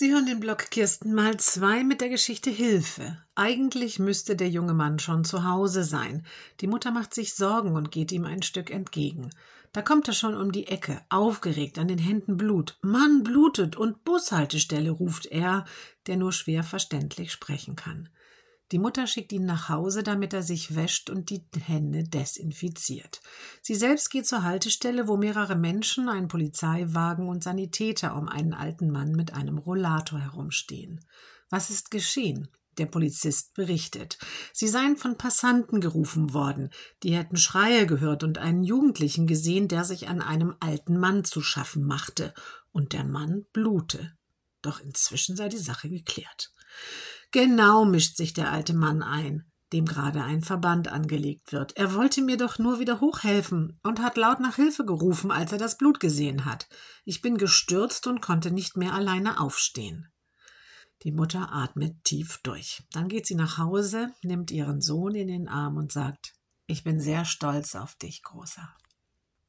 Sie 0.00 0.14
hören 0.14 0.24
den 0.24 0.40
Blog 0.40 0.70
Kirsten 0.70 1.12
mal 1.12 1.36
zwei 1.36 1.84
mit 1.84 2.00
der 2.00 2.08
Geschichte 2.08 2.48
Hilfe. 2.48 3.18
Eigentlich 3.34 3.98
müsste 3.98 4.34
der 4.34 4.48
junge 4.48 4.72
Mann 4.72 4.98
schon 4.98 5.26
zu 5.26 5.44
Hause 5.44 5.84
sein. 5.84 6.24
Die 6.62 6.68
Mutter 6.68 6.90
macht 6.90 7.12
sich 7.12 7.34
Sorgen 7.34 7.76
und 7.76 7.90
geht 7.90 8.10
ihm 8.10 8.24
ein 8.24 8.40
Stück 8.40 8.70
entgegen. 8.70 9.28
Da 9.74 9.82
kommt 9.82 10.08
er 10.08 10.14
schon 10.14 10.34
um 10.34 10.52
die 10.52 10.68
Ecke, 10.68 11.02
aufgeregt, 11.10 11.78
an 11.78 11.86
den 11.86 11.98
Händen 11.98 12.38
Blut. 12.38 12.78
Mann 12.80 13.22
blutet 13.24 13.76
und 13.76 14.02
Bushaltestelle, 14.04 14.90
ruft 14.90 15.26
er, 15.26 15.66
der 16.06 16.16
nur 16.16 16.32
schwer 16.32 16.64
verständlich 16.64 17.30
sprechen 17.30 17.76
kann. 17.76 18.08
Die 18.72 18.78
Mutter 18.78 19.08
schickt 19.08 19.32
ihn 19.32 19.46
nach 19.46 19.68
Hause, 19.68 20.04
damit 20.04 20.32
er 20.32 20.42
sich 20.42 20.76
wäscht 20.76 21.10
und 21.10 21.30
die 21.30 21.42
Hände 21.58 22.04
desinfiziert. 22.04 23.20
Sie 23.62 23.74
selbst 23.74 24.10
geht 24.10 24.26
zur 24.26 24.44
Haltestelle, 24.44 25.08
wo 25.08 25.16
mehrere 25.16 25.56
Menschen, 25.56 26.08
ein 26.08 26.28
Polizeiwagen 26.28 27.28
und 27.28 27.42
Sanitäter 27.42 28.14
um 28.14 28.28
einen 28.28 28.54
alten 28.54 28.90
Mann 28.90 29.12
mit 29.12 29.34
einem 29.34 29.58
Rollator 29.58 30.20
herumstehen. 30.20 31.04
Was 31.48 31.70
ist 31.70 31.90
geschehen? 31.90 32.48
Der 32.78 32.86
Polizist 32.86 33.54
berichtet. 33.54 34.18
Sie 34.52 34.68
seien 34.68 34.96
von 34.96 35.18
Passanten 35.18 35.80
gerufen 35.80 36.32
worden. 36.32 36.70
Die 37.02 37.16
hätten 37.16 37.36
Schreie 37.36 37.86
gehört 37.86 38.22
und 38.22 38.38
einen 38.38 38.62
Jugendlichen 38.62 39.26
gesehen, 39.26 39.66
der 39.66 39.84
sich 39.84 40.08
an 40.08 40.22
einem 40.22 40.54
alten 40.60 40.96
Mann 40.96 41.24
zu 41.24 41.42
schaffen 41.42 41.84
machte. 41.84 42.32
Und 42.70 42.92
der 42.92 43.04
Mann 43.04 43.46
blute. 43.52 44.12
Doch 44.62 44.80
inzwischen 44.80 45.36
sei 45.36 45.48
die 45.48 45.58
Sache 45.58 45.90
geklärt. 45.90 46.52
Genau 47.32 47.84
mischt 47.84 48.16
sich 48.16 48.32
der 48.32 48.50
alte 48.50 48.74
Mann 48.74 49.02
ein, 49.02 49.44
dem 49.72 49.84
gerade 49.84 50.22
ein 50.24 50.42
Verband 50.42 50.88
angelegt 50.88 51.52
wird. 51.52 51.76
Er 51.76 51.94
wollte 51.94 52.22
mir 52.22 52.36
doch 52.36 52.58
nur 52.58 52.80
wieder 52.80 53.00
hochhelfen 53.00 53.78
und 53.84 54.00
hat 54.00 54.16
laut 54.16 54.40
nach 54.40 54.56
Hilfe 54.56 54.84
gerufen, 54.84 55.30
als 55.30 55.52
er 55.52 55.58
das 55.58 55.76
Blut 55.76 56.00
gesehen 56.00 56.44
hat. 56.44 56.68
Ich 57.04 57.22
bin 57.22 57.36
gestürzt 57.36 58.06
und 58.08 58.20
konnte 58.20 58.50
nicht 58.50 58.76
mehr 58.76 58.94
alleine 58.94 59.40
aufstehen. 59.40 60.08
Die 61.04 61.12
Mutter 61.12 61.52
atmet 61.52 62.04
tief 62.04 62.40
durch. 62.42 62.82
Dann 62.92 63.08
geht 63.08 63.26
sie 63.26 63.36
nach 63.36 63.58
Hause, 63.58 64.12
nimmt 64.22 64.50
ihren 64.50 64.80
Sohn 64.80 65.14
in 65.14 65.28
den 65.28 65.48
Arm 65.48 65.76
und 65.76 65.92
sagt 65.92 66.34
Ich 66.66 66.84
bin 66.84 67.00
sehr 67.00 67.24
stolz 67.24 67.74
auf 67.74 67.94
dich, 67.94 68.22
Großer. 68.22 68.68